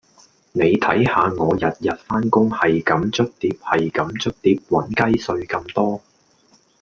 [0.53, 6.01] 你睇下我日日返工係咁捽碟係咁捽碟搵雞碎咁多